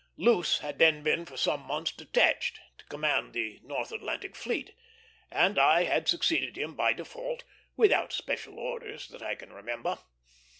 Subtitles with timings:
[0.17, 4.73] Luce had then been for some months detached, to command the North Atlantic fleet,
[5.29, 7.43] and I had succeeded him by default,
[7.77, 9.99] without special orders that I can remember.